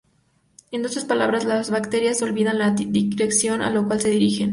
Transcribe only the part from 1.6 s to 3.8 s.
bacterias olvidan la dirección a